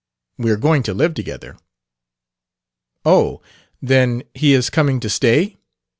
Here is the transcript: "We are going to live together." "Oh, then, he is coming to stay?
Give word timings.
"We 0.39 0.49
are 0.49 0.57
going 0.57 0.81
to 0.81 0.95
live 0.95 1.13
together." 1.13 1.59
"Oh, 3.05 3.43
then, 3.83 4.23
he 4.33 4.53
is 4.53 4.71
coming 4.71 4.99
to 4.99 5.11
stay? 5.11 5.59